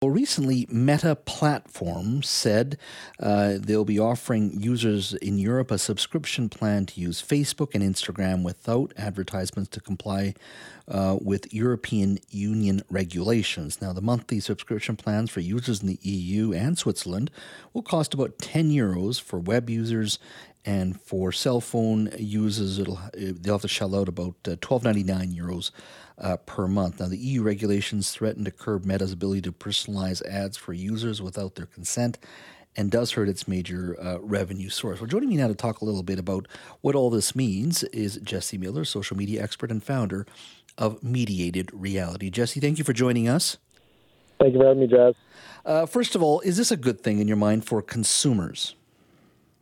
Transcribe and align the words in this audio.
Well, 0.00 0.12
recently, 0.12 0.64
Meta 0.70 1.16
Platforms 1.16 2.28
said 2.28 2.78
uh, 3.18 3.54
they'll 3.58 3.84
be 3.84 3.98
offering 3.98 4.52
users 4.62 5.12
in 5.14 5.38
Europe 5.38 5.72
a 5.72 5.78
subscription 5.78 6.48
plan 6.48 6.86
to 6.86 7.00
use 7.00 7.20
Facebook 7.20 7.74
and 7.74 7.82
Instagram 7.82 8.44
without 8.44 8.94
advertisements 8.96 9.68
to 9.70 9.80
comply 9.80 10.34
uh, 10.86 11.18
with 11.20 11.52
European 11.52 12.20
Union 12.30 12.82
regulations. 12.88 13.82
Now, 13.82 13.92
the 13.92 14.00
monthly 14.00 14.38
subscription 14.38 14.94
plans 14.94 15.30
for 15.30 15.40
users 15.40 15.82
in 15.82 15.88
the 15.88 15.98
EU 16.02 16.52
and 16.52 16.78
Switzerland 16.78 17.32
will 17.72 17.82
cost 17.82 18.14
about 18.14 18.38
10 18.38 18.70
euros 18.70 19.20
for 19.20 19.40
web 19.40 19.68
users 19.68 20.20
and 20.64 21.00
for 21.00 21.32
cell 21.32 21.60
phone 21.60 22.10
users, 22.18 22.78
it'll 22.78 23.00
they'll 23.14 23.54
have 23.54 23.62
to 23.62 23.68
shell 23.68 23.94
out 23.94 24.08
about 24.08 24.34
uh, 24.46 24.56
twelve 24.60 24.84
ninety 24.84 25.04
nine 25.04 25.32
euros 25.32 25.70
uh, 26.18 26.36
per 26.38 26.66
month. 26.66 27.00
Now, 27.00 27.08
the 27.08 27.18
EU 27.18 27.42
regulations 27.42 28.10
threaten 28.10 28.44
to 28.44 28.50
curb 28.50 28.84
Meta's 28.84 29.12
ability 29.12 29.42
to 29.42 29.52
personalize 29.52 30.24
ads 30.26 30.56
for 30.56 30.72
users 30.72 31.22
without 31.22 31.54
their 31.54 31.66
consent 31.66 32.18
and 32.76 32.90
does 32.90 33.12
hurt 33.12 33.28
its 33.28 33.48
major 33.48 33.96
uh, 34.00 34.18
revenue 34.20 34.68
source. 34.68 35.00
Well, 35.00 35.08
joining 35.08 35.30
me 35.30 35.36
now 35.36 35.48
to 35.48 35.54
talk 35.54 35.80
a 35.80 35.84
little 35.84 36.02
bit 36.02 36.18
about 36.18 36.46
what 36.80 36.94
all 36.94 37.10
this 37.10 37.34
means 37.34 37.82
is 37.84 38.20
Jesse 38.22 38.58
Miller, 38.58 38.84
social 38.84 39.16
media 39.16 39.42
expert 39.42 39.70
and 39.70 39.82
founder 39.82 40.26
of 40.76 41.02
Mediated 41.02 41.70
Reality. 41.72 42.30
Jesse, 42.30 42.60
thank 42.60 42.78
you 42.78 42.84
for 42.84 42.92
joining 42.92 43.28
us. 43.28 43.58
Thank 44.38 44.54
you 44.54 44.60
for 44.60 44.66
having 44.66 44.80
me, 44.80 44.86
Jas. 44.86 45.14
Uh, 45.64 45.86
first 45.86 46.14
of 46.14 46.22
all, 46.22 46.40
is 46.40 46.56
this 46.56 46.70
a 46.70 46.76
good 46.76 47.00
thing 47.00 47.18
in 47.18 47.26
your 47.26 47.36
mind 47.36 47.64
for 47.64 47.82
consumers? 47.82 48.76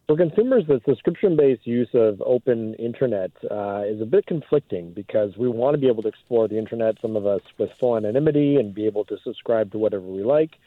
For 0.07 0.17
consumers, 0.17 0.63
the 0.69 0.81
subscription-based 0.87 1.67
use 1.67 1.89
of 1.93 2.23
open 2.25 2.75
internet 2.75 3.33
uh, 3.51 3.83
is 3.85 4.01
a 4.01 4.05
bit 4.05 4.25
conflicting 4.27 4.93
because 4.93 5.37
we 5.37 5.49
want 5.49 5.75
to 5.75 5.79
be 5.79 5.89
able 5.89 6.05
to 6.05 6.09
explore 6.09 6.47
the 6.47 6.57
internet, 6.57 6.95
some 7.03 7.17
of 7.17 7.27
us 7.27 7.41
with 7.59 7.71
full 7.81 7.97
anonymity, 7.97 8.55
and 8.55 8.73
be 8.73 8.87
able 8.87 9.05
to 9.07 9.17
subscribe 9.25 9.73
to 9.73 9.79
whatever 9.79 10.05
we 10.05 10.23
like. 10.23 10.59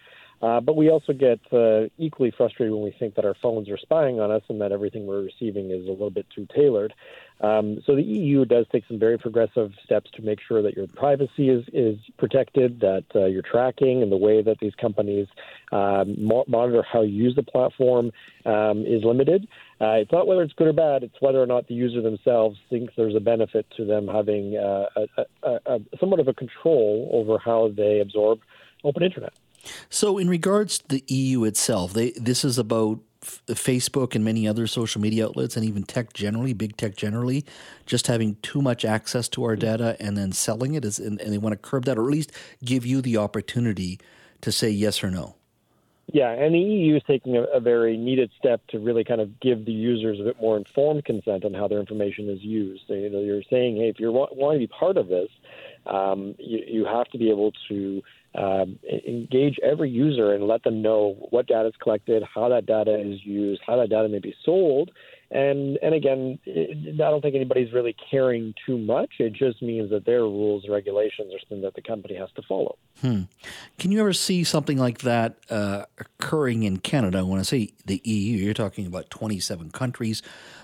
Uh, 0.42 0.62
but 0.62 0.76
we 0.76 0.90
also 0.90 1.12
get 1.12 1.40
uh, 1.52 1.88
equally 1.98 2.32
frustrated 2.32 2.74
when 2.74 2.84
we 2.84 2.96
think 2.98 3.16
that 3.16 3.26
our 3.26 3.36
phones 3.42 3.70
are 3.70 3.78
spying 3.78 4.20
on 4.20 4.32
us 4.32 4.44
and 4.50 4.62
that 4.62 4.72
everything 4.72 5.06
we're 5.06 5.22
receiving 5.22 5.72
is 5.72 5.86
a 5.86 5.92
little 5.92 6.10
bit 6.10 6.26
too 6.34 6.48
tailored. 6.56 6.94
Um, 7.42 7.82
so 7.86 7.96
the 7.96 8.04
EU 8.04 8.44
does 8.44 8.66
take 8.72 8.84
some 8.88 9.00
very 9.00 9.18
progressive 9.18 9.72
steps 9.84 10.12
to 10.16 10.22
make 10.22 10.40
sure 10.46 10.62
that 10.62 10.76
your 10.76 10.88
privacy 10.88 11.50
is, 11.50 11.64
is 11.72 11.98
protected, 12.18 12.82
that 12.82 13.06
uh, 13.16 13.26
your 13.26 13.42
tracking 13.42 14.04
and 14.04 14.12
the 14.12 14.18
way 14.18 14.42
that 14.42 14.60
these 14.60 14.76
companies 14.76 15.28
um, 15.72 16.16
monitor 16.48 16.84
how 16.84 17.02
you 17.02 17.24
use 17.24 17.36
the 17.36 17.44
platform 17.44 18.12
um, 18.46 18.86
is 18.86 19.04
limited. 19.04 19.48
Uh, 19.80 19.94
it's 19.94 20.12
not 20.12 20.28
whether 20.28 20.42
it's 20.42 20.54
good 20.54 20.68
or 20.68 20.74
bad; 20.74 21.04
it's 21.04 21.16
whether 21.22 21.42
or 21.42 21.46
not 21.46 21.68
the 21.68 21.74
user 21.74 22.02
themselves 22.02 22.58
thinks 22.70 22.94
there's 22.98 23.16
a 23.16 23.22
benefit 23.22 23.66
to 23.78 23.86
them 23.86 24.08
having 24.08 24.58
uh, 24.58 24.88
a, 24.98 25.26
a, 25.44 25.60
a, 25.66 25.80
somewhat 25.98 26.20
of 26.20 26.28
a 26.28 26.34
control 26.34 27.10
over 27.14 27.38
how 27.38 27.72
they 27.76 28.02
absorb 28.02 28.40
open 28.84 29.04
internet. 29.04 29.34
So, 29.90 30.18
in 30.18 30.30
regards 30.30 30.80
to 30.80 30.88
the 30.88 31.04
EU 31.08 31.44
itself, 31.44 31.94
they, 31.94 32.12
this 32.12 32.46
is 32.46 32.58
about 32.58 33.00
f- 33.22 33.42
Facebook 33.48 34.16
and 34.16 34.24
many 34.24 34.48
other 34.48 34.68
social 34.68 35.02
media 35.02 35.26
outlets, 35.26 35.56
and 35.58 35.66
even 35.66 35.84
tech 35.84 36.14
generally, 36.14 36.54
big 36.54 36.78
tech 36.78 36.96
generally, 36.96 37.46
just 37.86 38.08
having 38.08 38.38
too 38.42 38.62
much 38.62 38.86
access 38.86 39.28
to 39.30 39.44
our 39.44 39.56
data 39.56 39.98
and 40.00 40.18
then 40.18 40.32
selling 40.32 40.76
it, 40.76 40.86
is, 40.86 41.00
and, 41.00 41.20
and 41.22 41.34
they 41.34 41.38
want 41.38 41.54
to 41.54 41.58
curb 41.58 41.86
that, 41.86 41.98
or 41.98 42.06
at 42.06 42.12
least 42.12 42.32
give 42.64 42.86
you 42.86 43.02
the 43.02 43.18
opportunity 43.18 44.00
to 44.42 44.52
say 44.52 44.70
yes 44.70 45.04
or 45.04 45.12
no. 45.12 45.36
Yeah, 46.12 46.32
and 46.32 46.56
the 46.56 46.60
EU 46.60 46.96
is 46.96 47.04
taking 47.06 47.38
a, 47.38 47.44
a, 47.44 47.60
very 47.60 47.96
needed 47.96 48.32
step 48.40 48.66
to 48.70 48.80
really 48.80 49.04
kind 49.04 49.22
of 49.22 49.40
give 49.40 49.66
the 49.66 49.72
users 49.72 50.20
a 50.20 50.24
bit 50.24 50.42
more 50.42 50.58
informed 50.58 51.06
consent 51.06 51.46
on 51.46 51.54
how 51.54 51.68
their 51.68 51.80
information 51.80 52.30
is 52.30 52.42
used. 52.42 52.84
So, 52.88 52.96
you 52.96 53.12
know, 53.12 53.20
you're 53.20 53.44
saying, 53.44 53.78
hey, 53.78 53.90
if 53.90 54.00
you 54.00 54.12
want, 54.12 54.36
want 54.36 54.56
to 54.56 54.60
be 54.60 54.66
part 54.66 54.98
of 54.98 55.08
this, 55.08 55.30
um, 55.90 56.36
you, 56.38 56.60
you 56.68 56.86
have 56.86 57.08
to 57.10 57.18
be 57.18 57.30
able 57.30 57.52
to 57.68 58.02
um, 58.36 58.78
engage 59.08 59.58
every 59.64 59.90
user 59.90 60.34
and 60.34 60.48
let 60.48 60.64
them 60.64 60.82
know 60.82 61.16
what 61.32 61.48
data 61.48 61.70
is 61.70 61.74
collected, 61.82 62.24
how 62.24 62.50
that 62.50 62.66
data 62.66 63.00
is 63.00 63.26
used, 63.26 63.62
how 63.66 63.78
that 63.78 63.90
data 63.90 64.08
may 64.08 64.20
be 64.20 64.36
sold. 64.46 64.92
And 65.32 65.78
and 65.84 65.94
again, 65.94 66.40
I 66.48 66.96
don't 66.96 67.22
think 67.22 67.36
anybody's 67.36 67.72
really 67.72 67.96
caring 68.10 68.56
too 68.66 68.80
much. 68.80 69.12
It 69.20 69.34
just 69.34 69.62
means 69.62 69.92
that 69.92 70.06
their 70.06 70.22
rules 70.22 70.66
regulations 70.68 71.32
are 71.34 71.40
something 71.40 71.62
that 71.62 71.76
the 71.76 71.84
company 71.84 72.16
has 72.16 72.30
to 72.36 72.42
follow. 72.48 72.78
Hmm. 73.02 73.24
Can 73.78 73.92
you 73.92 74.00
ever 74.00 74.14
see 74.14 74.44
something 74.44 74.80
like 74.80 75.00
that 75.00 75.38
uh, 75.52 75.86
occurring 76.00 76.64
in 76.64 76.78
Canada? 76.78 77.28
When 77.28 77.40
I 77.40 77.44
say 77.44 77.74
the 77.86 78.02
EU, 78.04 78.38
you're 78.38 78.56
talking 78.56 78.88
about 78.88 79.12
27 79.12 79.70
countries 79.70 80.24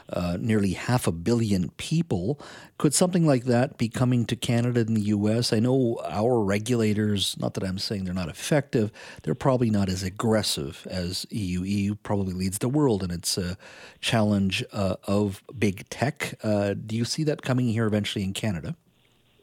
uh, 0.09 0.37
nearly 0.39 0.73
half 0.73 1.07
a 1.07 1.11
billion 1.11 1.69
people. 1.71 2.39
Could 2.77 2.93
something 2.93 3.25
like 3.25 3.45
that 3.45 3.77
be 3.77 3.89
coming 3.89 4.25
to 4.25 4.35
Canada 4.35 4.81
and 4.81 4.95
the 4.95 5.01
U.S.? 5.01 5.53
I 5.53 5.59
know 5.59 5.99
our 6.05 6.41
regulators, 6.41 7.35
not 7.39 7.53
that 7.55 7.63
I'm 7.63 7.79
saying 7.79 8.05
they're 8.05 8.13
not 8.13 8.29
effective, 8.29 8.91
they're 9.23 9.35
probably 9.35 9.69
not 9.69 9.89
as 9.89 10.03
aggressive 10.03 10.85
as 10.89 11.25
EU. 11.29 11.63
EU 11.63 11.95
probably 11.95 12.33
leads 12.33 12.59
the 12.59 12.69
world 12.69 13.03
in 13.03 13.11
its 13.11 13.37
uh, 13.37 13.55
challenge 14.01 14.63
uh, 14.71 14.95
of 15.05 15.43
big 15.57 15.87
tech. 15.89 16.35
Uh, 16.43 16.73
do 16.73 16.95
you 16.95 17.05
see 17.05 17.23
that 17.23 17.41
coming 17.41 17.67
here 17.69 17.85
eventually 17.85 18.23
in 18.23 18.33
Canada? 18.33 18.75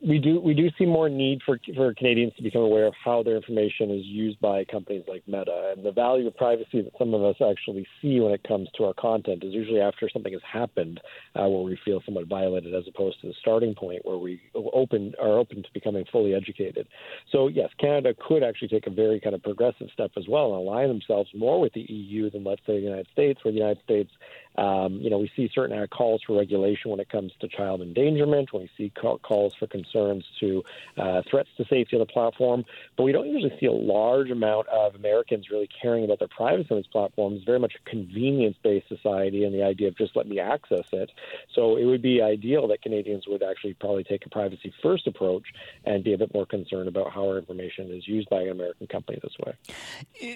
We 0.07 0.19
do 0.19 0.41
we 0.41 0.53
do 0.53 0.69
see 0.79 0.85
more 0.85 1.09
need 1.09 1.41
for 1.47 1.59
for 1.77 1.95
Canadians 1.95 2.33
to 2.37 2.43
become 2.43 2.63
aware 2.63 2.87
of 2.87 2.95
how 3.05 3.23
their 3.23 3.37
information 3.37 3.91
is 3.91 4.05
used 4.05 4.41
by 4.41 4.65
companies 4.65 5.05
like 5.07 5.23
Meta 5.29 5.73
and 5.77 5.85
the 5.87 5.93
value 5.93 6.27
of 6.27 6.37
privacy 6.37 6.83
that 6.83 6.93
some 6.99 7.15
of 7.15 7.23
us 7.23 7.37
actually 7.41 7.87
see 8.01 8.19
when 8.19 8.33
it 8.33 8.43
comes 8.43 8.69
to 8.77 8.85
our 8.85 8.95
content 8.95 9.45
is 9.45 9.55
usually 9.55 9.81
after 9.81 10.09
something 10.11 10.33
has 10.33 10.43
happened 10.51 11.01
uh, 11.37 11.47
where 11.49 11.63
we 11.63 11.79
feel 11.85 12.03
somewhat 12.05 12.27
violated 12.27 12.75
as 12.75 12.85
opposed 12.89 13.21
to 13.21 13.29
the 13.29 13.35
starting 13.41 13.75
point 13.75 14.05
where 14.05 14.19
we 14.19 14.41
open 14.55 15.15
are 15.21 15.39
open 15.39 15.63
to 15.63 15.69
becoming 15.73 16.05
fully 16.11 16.35
educated. 16.35 16.89
So 17.31 17.47
yes, 17.47 17.71
Canada 17.79 18.15
could 18.27 18.43
actually 18.43 18.69
take 18.69 18.89
a 18.89 18.91
very 18.91 19.21
kind 19.21 19.35
of 19.37 19.43
progressive 19.43 19.89
step 19.93 20.11
as 20.17 20.25
well 20.29 20.55
and 20.55 20.67
align 20.67 20.89
themselves 20.89 21.31
more 21.35 21.61
with 21.61 21.75
the 21.75 21.87
EU 21.89 22.29
than 22.31 22.43
let's 22.43 22.63
say 22.67 22.75
the 22.75 22.87
United 22.87 23.09
States, 23.13 23.41
where 23.45 23.53
the 23.53 23.59
United 23.59 23.83
States 23.85 24.11
um, 24.57 24.95
you 24.95 25.11
know, 25.11 25.19
we 25.19 25.31
see 25.35 25.51
certain 25.55 25.79
uh, 25.79 25.87
calls 25.87 26.23
for 26.27 26.39
regulation 26.39 26.91
when 26.91 27.01
it 27.01 27.09
comes 27.09 27.33
to 27.41 27.49
child 27.49 27.81
endangerment, 27.81 28.53
when 28.53 28.63
we 28.63 28.71
see 28.77 28.91
call, 28.91 29.19
calls 29.19 29.55
for 29.55 29.67
concerns 29.67 30.25
to 30.41 30.63
uh, 30.99 31.23
threats 31.31 31.49
to 31.57 31.65
safety 31.65 31.97
of 31.97 32.07
the 32.07 32.13
platform, 32.13 32.65
but 32.97 33.05
we 33.05 33.13
don't 33.13 33.29
usually 33.29 33.57
see 33.59 33.67
a 33.67 33.73
large 33.73 34.31
amount 34.31 34.69
of 34.69 34.95
Americans 34.95 35.49
really 35.51 35.69
caring 35.81 36.05
about 36.05 36.19
their 36.19 36.29
privacy 36.29 36.69
on 36.71 36.77
these 36.77 36.87
platforms. 36.87 37.37
It's 37.37 37.47
very 37.47 37.59
much 37.59 37.75
a 37.75 37.91
convenience-based 37.91 38.89
society, 38.89 39.45
and 39.45 39.55
the 39.55 39.63
idea 39.63 39.89
of 39.89 39.97
just 39.97 40.17
let 40.17 40.27
me 40.27 40.39
access 40.39 40.85
it. 40.93 41.11
So 41.55 41.77
it 41.77 41.85
would 41.85 42.03
be 42.03 42.21
ideal 42.21 42.69
that 42.69 42.83
Canadians 42.83 43.25
would 43.27 43.43
actually 43.43 43.75
probably 43.75 44.05
take 44.05 44.27
a 44.27 44.29
privacy-first 44.29 45.07
approach 45.07 45.45
and 45.85 46.05
be 46.05 46.13
a 46.13 46.19
bit 46.19 46.33
more 46.35 46.47
concerned 46.47 46.89
about 46.89 47.13
how 47.13 47.29
our 47.29 47.39
information 47.39 47.91
is 47.91 48.07
used 48.07 48.29
by 48.29 48.43
an 48.43 48.51
American 48.51 48.87
company 48.87 49.19
this 49.23 49.33
way. 49.45 49.55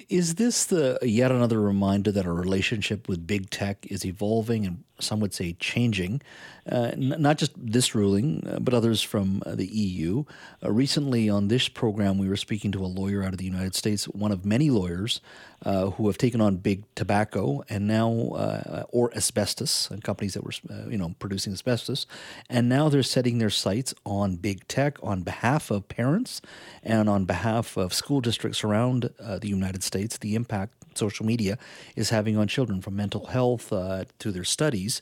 Is 0.08 0.36
this 0.36 0.64
the 0.64 0.98
yet 1.02 1.30
another 1.30 1.60
reminder 1.60 2.10
that 2.12 2.26
our 2.26 2.34
relationship 2.34 3.08
with 3.08 3.26
big 3.26 3.50
tech 3.50 3.86
is 3.90 4.05
evolving 4.06 4.66
and 4.66 4.84
some 5.00 5.20
would 5.20 5.34
say 5.34 5.54
changing. 5.58 6.22
Uh, 6.70 6.90
n- 6.92 7.14
not 7.18 7.38
just 7.38 7.52
this 7.56 7.94
ruling, 7.94 8.46
uh, 8.46 8.58
but 8.58 8.74
others 8.74 9.00
from 9.00 9.42
uh, 9.46 9.54
the 9.54 9.66
EU. 9.66 10.24
Uh, 10.64 10.72
recently, 10.72 11.28
on 11.28 11.48
this 11.48 11.68
program, 11.68 12.18
we 12.18 12.28
were 12.28 12.36
speaking 12.36 12.72
to 12.72 12.84
a 12.84 12.86
lawyer 12.86 13.22
out 13.22 13.32
of 13.32 13.38
the 13.38 13.44
United 13.44 13.74
States, 13.74 14.06
one 14.06 14.32
of 14.32 14.44
many 14.44 14.68
lawyers 14.68 15.20
uh, 15.64 15.90
who 15.90 16.06
have 16.08 16.18
taken 16.18 16.40
on 16.40 16.56
big 16.56 16.82
tobacco 16.94 17.62
and 17.68 17.86
now, 17.86 18.10
uh, 18.34 18.84
or 18.88 19.14
asbestos, 19.14 19.90
and 19.90 20.02
companies 20.02 20.34
that 20.34 20.42
were, 20.42 20.52
you 20.90 20.98
know, 20.98 21.14
producing 21.18 21.52
asbestos, 21.52 22.06
and 22.50 22.68
now 22.68 22.88
they're 22.88 23.02
setting 23.02 23.38
their 23.38 23.50
sights 23.50 23.94
on 24.04 24.36
big 24.36 24.66
tech 24.66 24.98
on 25.02 25.22
behalf 25.22 25.70
of 25.70 25.88
parents 25.88 26.40
and 26.82 27.08
on 27.08 27.24
behalf 27.24 27.76
of 27.76 27.94
school 27.94 28.20
districts 28.20 28.64
around 28.64 29.10
the 29.18 29.48
United 29.48 29.82
States. 29.82 30.18
The 30.18 30.34
impact 30.34 30.72
social 30.96 31.26
media 31.26 31.58
is 31.94 32.10
having 32.10 32.36
on 32.36 32.48
children, 32.48 32.80
from 32.80 32.96
mental 32.96 33.26
health 33.26 33.72
Uh, 33.96 34.04
to 34.18 34.30
their 34.30 34.44
studies 34.44 35.00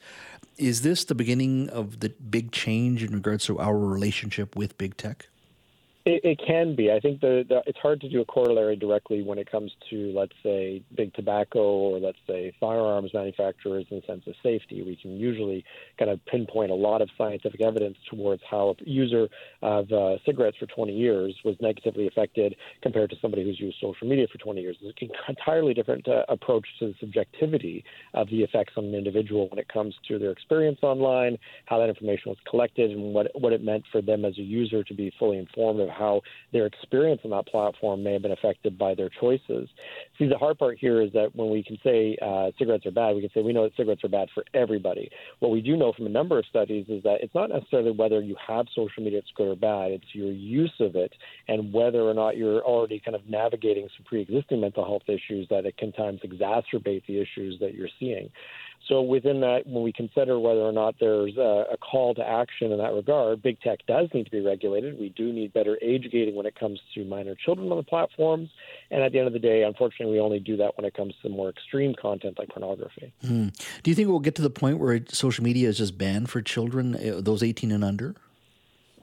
is 0.57 0.83
this 0.83 1.05
the 1.05 1.17
beginning 1.17 1.69
of 1.71 1.99
the 1.99 2.11
big 2.11 2.53
change 2.53 3.03
in 3.03 3.13
regards 3.13 3.45
to 3.45 3.59
our 3.59 3.77
relationship 3.77 4.55
with 4.55 4.79
big 4.79 4.97
tech? 4.97 5.29
It, 6.07 6.21
it, 6.23 6.41
can 6.47 6.77
be. 6.77 6.93
I 6.93 7.01
think 7.01 7.23
the, 7.23 7.47
the, 7.49 7.63
it's 7.67 7.79
hard 7.79 8.03
to 8.03 8.11
do 8.11 8.21
a 8.21 8.27
corollary 8.27 8.77
directly 8.77 9.23
when 9.23 9.39
it 9.39 9.51
comes 9.51 9.73
to, 9.89 10.13
let's 10.15 10.35
say, 10.43 10.83
big 10.95 11.15
tobacco 11.15 11.61
or 11.61 11.99
let's 11.99 12.19
say 12.27 12.53
firearms 12.61 13.13
manufacturers 13.15 13.87
in 13.91 14.01
the 14.01 14.07
sense 14.07 14.23
of 14.27 14.35
safety. 14.43 14.83
We 14.83 14.97
can 15.01 15.17
usually 15.17 15.65
kind 15.99 16.11
of 16.11 16.21
pinpoint 16.27 16.71
a 16.71 16.75
lot 16.75 17.01
of 17.01 17.09
scientific 17.17 17.63
evidence 17.63 17.97
towards 18.11 18.43
how 18.51 18.77
a 18.79 18.85
user 18.85 19.29
of 19.63 19.91
uh, 19.91 20.17
cigarettes 20.27 20.59
for 20.61 20.67
20 20.67 20.93
years 20.93 21.35
was 21.43 21.57
negatively 21.63 22.07
affected 22.07 22.55
compared 22.83 23.09
to 23.09 23.17
somebody 23.23 23.43
who's 23.43 23.59
used 23.59 23.79
social 23.81 24.07
media 24.07 24.27
for 24.31 24.37
20 24.37 24.61
years. 24.61 24.77
It's 24.83 25.01
an 25.01 25.09
entirely 25.27 25.73
different 25.73 26.07
uh, 26.07 26.25
approach 26.29 26.67
to 26.81 26.89
the 26.89 26.95
subjectivity 27.01 27.83
of 28.13 28.29
the 28.29 28.43
effects 28.43 28.75
on 28.77 28.85
an 28.85 28.95
individual 28.95 29.49
when 29.49 29.59
it 29.59 29.69
comes 29.73 29.95
to 30.09 30.19
their 30.19 30.33
experience 30.33 30.81
online, 30.83 31.39
how 31.65 31.79
that 31.79 31.89
information 31.89 32.25
was 32.27 32.39
collected, 32.47 32.91
and 32.91 33.15
what 33.15 33.29
what 33.41 33.55
it 33.55 33.65
meant 33.65 33.85
for 33.91 34.03
them 34.03 34.27
as 34.27 34.37
a 34.37 34.43
user 34.43 34.85
to 34.85 34.93
be 34.93 35.11
fully 35.19 35.39
informed 35.39 35.81
of 35.81 35.94
how 35.95 36.21
their 36.53 36.67
experience 36.67 37.21
on 37.25 37.31
that 37.31 37.47
platform 37.47 38.03
may 38.03 38.13
have 38.13 38.23
been 38.23 38.33
affected 38.33 38.79
by 38.79 38.95
their 38.95 39.11
choices. 39.21 39.69
See, 40.19 40.27
the 40.27 40.39
hard 40.39 40.59
part 40.59 40.79
here 40.79 41.01
is 41.01 41.13
that 41.13 41.35
when 41.35 41.51
we 41.51 41.63
can 41.63 41.79
say 41.85 42.17
uh, 42.21 42.51
cigarettes 42.59 42.87
are 42.87 42.91
bad, 42.91 43.15
we 43.15 43.21
can 43.21 43.31
say 43.35 43.43
we 43.43 43.53
know 43.53 43.65
that 43.65 43.77
cigarettes 43.77 44.05
are 44.05 44.09
bad 44.09 44.29
for 44.35 44.45
everybody. 44.55 45.11
What 45.41 45.51
we 45.51 45.61
do 45.61 45.77
know 45.77 45.93
from 45.93 46.07
a 46.07 46.11
number 46.11 46.39
of 46.39 46.45
studies 46.47 46.87
is 46.89 47.03
that 47.05 47.19
it's 47.21 47.35
not 47.35 47.51
necessarily 47.51 47.91
whether 47.91 48.21
you 48.21 48.37
have 48.47 48.67
social 48.75 49.03
media 49.03 49.21
it's 49.21 49.29
good 49.37 49.49
or 49.49 49.57
bad, 49.57 49.93
it's 49.93 50.15
your 50.15 50.31
use 50.31 50.73
of 50.81 50.97
it 50.97 51.13
and 51.49 51.73
whether 51.73 52.03
or 52.03 52.15
not 52.15 52.37
you're 52.37 52.63
already 52.63 53.01
kind 53.01 53.15
of 53.15 53.29
navigating 53.29 53.89
some 53.97 54.05
pre 54.05 54.23
existing 54.23 54.61
mental 54.61 54.85
health 54.85 55.03
issues 55.09 55.47
that 55.51 55.67
it 55.67 55.77
can 55.77 55.93
times 55.93 56.21
exacerbate 56.25 57.03
the 57.07 57.21
issues 57.21 57.59
that 57.61 57.75
you're 57.75 57.89
seeing. 57.99 58.31
So 58.89 59.01
within 59.01 59.41
that, 59.41 59.67
when 59.67 59.83
we 59.83 59.93
consider 59.93 60.39
whether 60.39 60.61
or 60.61 60.73
not 60.73 60.97
there's 61.01 61.37
a, 61.37 61.65
a, 61.73 61.77
call 61.79 62.15
to 62.15 62.27
action 62.27 62.71
in 62.71 62.79
that 62.79 62.93
regard, 62.93 63.41
big 63.43 63.61
tech 63.61 63.81
does 63.87 64.09
need 64.13 64.25
to 64.25 64.31
be 64.31 64.41
regulated. 64.41 64.99
We 64.99 65.09
do 65.11 65.33
need 65.33 65.53
better 65.53 65.79
age 65.81 66.09
gating 66.13 66.35
when 66.35 66.45
it 66.45 66.59
comes 66.59 66.81
to 66.95 67.05
minor 67.05 67.35
children 67.35 67.71
on 67.71 67.79
the 67.79 67.83
platforms. 67.83 68.51
And 68.91 69.03
at 69.03 69.13
the 69.13 69.19
end 69.19 69.27
of 69.27 69.33
the 69.33 69.39
day, 69.39 69.63
unfortunately, 69.63 70.15
we 70.15 70.21
only 70.21 70.39
do 70.39 70.57
that 70.59 70.77
when 70.77 70.85
it 70.85 70.95
comes 70.95 71.15
to 71.23 71.29
more 71.29 71.49
extreme 71.49 71.95
content 71.95 72.39
like 72.39 72.49
pornography. 72.49 73.13
Mm. 73.25 73.55
Do 73.83 73.91
you 73.91 73.95
think 73.95 74.09
we'll 74.09 74.21
get 74.21 74.35
to 74.37 74.43
the 74.43 74.51
point 74.51 74.79
where 74.79 75.01
social 75.09 75.45
media 75.45 75.69
is 75.69 75.79
just 75.79 75.97
banned 75.97 76.29
for 76.29 76.43
children, 76.43 76.95
uh, 76.95 77.21
those 77.23 77.43
18 77.43 77.73
and 77.73 77.85
under? 77.85 78.15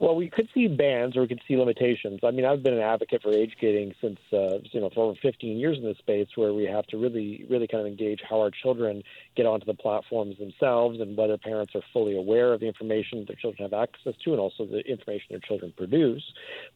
Well, 0.02 0.16
we 0.16 0.28
could 0.28 0.48
see 0.52 0.66
bans 0.66 1.16
or 1.16 1.20
we 1.20 1.28
could 1.28 1.42
see 1.46 1.56
limitations. 1.56 2.18
I 2.24 2.32
mean, 2.32 2.44
I've 2.44 2.60
been 2.60 2.74
an 2.74 2.80
advocate 2.80 3.22
for 3.22 3.32
age 3.32 3.54
gating 3.60 3.94
since 4.00 4.18
uh, 4.32 4.58
you 4.72 4.80
know 4.80 4.90
for 4.92 5.04
over 5.04 5.18
15 5.22 5.56
years 5.56 5.78
in 5.78 5.84
this 5.84 5.96
space, 5.98 6.26
where 6.34 6.52
we 6.52 6.64
have 6.64 6.84
to 6.88 6.98
really, 6.98 7.46
really 7.48 7.68
kind 7.68 7.82
of 7.82 7.86
engage 7.86 8.20
how 8.28 8.40
our 8.40 8.50
children 8.50 9.04
get 9.36 9.46
onto 9.46 9.64
the 9.64 9.74
platforms 9.74 10.36
themselves 10.40 10.98
and 11.00 11.16
whether 11.16 11.38
parents 11.38 11.76
are 11.76 11.82
fully 11.92 12.16
aware 12.16 12.52
of 12.52 12.58
the 12.58 12.66
information 12.66 13.24
their 13.28 13.36
children 13.36 13.70
have 13.70 13.80
access 13.80 14.14
to, 14.24 14.32
and 14.32 14.40
also 14.40 14.66
the 14.66 14.80
information 14.80 15.26
their 15.30 15.38
children 15.38 15.72
produce. 15.76 16.24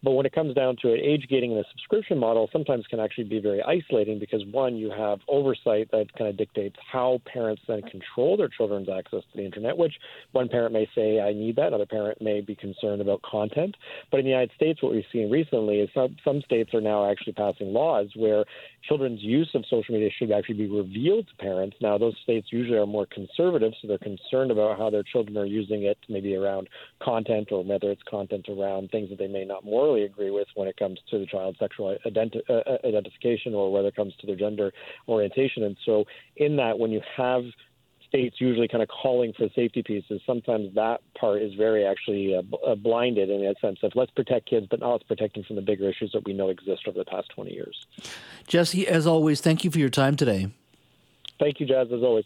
But 0.05 0.13
when 0.13 0.25
it 0.25 0.33
comes 0.33 0.55
down 0.55 0.77
to 0.83 0.95
it, 0.95 1.01
age 1.03 1.27
gating 1.29 1.51
in 1.51 1.59
a 1.59 1.65
subscription 1.73 2.19
model 2.19 2.49
sometimes 2.53 2.87
can 2.87 3.01
actually 3.01 3.25
be 3.25 3.41
very 3.41 3.61
isolating 3.61 4.21
because 4.21 4.45
one, 4.53 4.77
you 4.77 4.93
have 4.93 5.19
oversight 5.27 5.91
that 5.91 6.13
kind 6.17 6.31
of 6.31 6.37
dictates 6.37 6.77
how 6.93 7.21
parents 7.27 7.63
then 7.67 7.83
control 7.83 8.37
their 8.37 8.49
children's 8.49 8.89
access 8.89 9.23
to 9.33 9.37
the 9.37 9.45
internet. 9.45 9.77
Which 9.77 9.95
one 10.31 10.49
parent 10.49 10.73
may 10.73 10.89
say, 10.95 11.19
"I 11.19 11.33
need 11.33 11.57
that," 11.57 11.69
another 11.69 11.87
parent 11.87 12.23
may 12.23 12.41
be 12.41 12.55
concerned 12.55 13.01
about 13.01 13.16
content. 13.23 13.77
But 14.11 14.21
in 14.21 14.25
the 14.25 14.31
United 14.31 14.53
States, 14.57 14.83
what 14.83 14.93
we've 14.93 15.05
seen 15.13 15.31
recently 15.31 15.81
is 15.81 15.91
some, 15.95 16.17
some 16.25 16.41
states 16.43 16.75
are 16.75 16.81
now 16.81 17.11
actually 17.11 17.35
passing 17.35 17.73
laws 17.73 18.09
where 18.15 18.45
children's 18.87 19.23
use 19.23 19.51
of 19.55 19.65
social 19.69 19.95
media 19.95 20.11
should 20.17 20.33
actually 20.33 20.57
be 20.57 20.69
revealed 20.69 21.29
to 21.29 21.37
parents. 21.37 21.77
Now, 21.81 21.99
those 21.99 22.15
states 22.23 22.49
usually 22.51 22.79
are 22.79 22.87
more 22.87 23.07
conservative, 23.07 23.73
so 23.81 23.89
they're 23.89 23.99
concerned 23.99 24.51
about 24.51 24.79
how 24.79 24.91
their 24.91 25.03
children 25.03 25.37
are 25.37 25.47
using 25.47 25.85
it, 25.85 25.99
maybe 26.09 26.35
around 26.35 26.69
content 27.03 27.49
or 27.51 27.65
whether 27.65 27.91
it's 27.91 28.03
content 28.09 28.47
around 28.49 28.91
things 28.91 29.11
that 29.11 29.19
they 29.19 29.29
may 29.29 29.45
not 29.45 29.65
morally 29.65 30.05
agree 30.05 30.31
with 30.31 30.49
when 30.55 30.69
it 30.69 30.77
comes 30.77 30.99
to 31.11 31.19
the 31.19 31.27
child's 31.27 31.59
sexual 31.59 31.97
identi- 32.07 32.43
uh, 32.49 32.63
uh 32.71 32.79
identification 32.85 33.55
or 33.55 33.73
whether 33.73 33.89
it 33.89 33.97
comes 33.97 34.15
to 34.21 34.27
their 34.27 34.37
gender 34.37 34.73
orientation. 35.09 35.65
And 35.65 35.77
so, 35.85 36.05
in 36.37 36.57
that, 36.57 36.79
when 36.79 36.91
you 36.91 37.01
have 37.17 37.45
states 38.09 38.37
usually 38.41 38.69
kind 38.69 38.83
of 38.83 38.89
calling 38.89 39.33
for 39.37 39.49
safety 39.55 39.83
pieces, 39.83 40.21
sometimes 40.27 40.75
that 40.75 41.01
part 41.19 41.43
is 41.43 41.55
very 41.55 41.85
actually 41.85 42.35
uh, 42.35 42.43
uh, 42.67 42.75
blinded 42.75 43.31
in 43.31 43.45
that 43.45 43.57
sense 43.61 43.79
of 43.83 43.93
let's 43.95 44.11
protect 44.13 44.49
kids, 44.49 44.67
but 44.71 44.81
not 44.81 44.93
let's 44.93 45.05
protect 45.05 45.35
them 45.35 45.45
from 45.45 45.57
the 45.57 45.63
bigger 45.63 45.89
issues 45.89 46.13
that 46.13 46.25
we 46.25 46.33
know 46.33 46.49
exist 46.49 46.83
over 46.87 46.99
the 46.99 47.05
past 47.05 47.29
20 47.35 47.53
years. 47.53 47.87
Jesse, 48.47 48.87
as 48.87 49.07
always, 49.07 49.41
thank 49.41 49.65
you 49.65 49.71
for 49.71 49.79
your 49.79 49.91
time 49.91 50.17
today. 50.17 50.49
Thank 51.39 51.61
you, 51.61 51.67
Jas, 51.67 51.89
as 51.93 52.03
always. 52.03 52.25